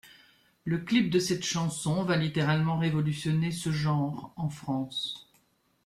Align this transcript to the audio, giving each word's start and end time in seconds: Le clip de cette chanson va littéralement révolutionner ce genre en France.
Le 0.65 0.79
clip 0.79 1.11
de 1.11 1.19
cette 1.19 1.43
chanson 1.45 2.01
va 2.03 2.17
littéralement 2.17 2.79
révolutionner 2.79 3.51
ce 3.51 3.71
genre 3.71 4.33
en 4.35 4.49
France. 4.49 5.29